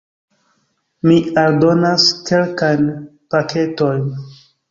[1.09, 2.89] Mi aldonas kelkajn
[3.35, 4.09] paketojn: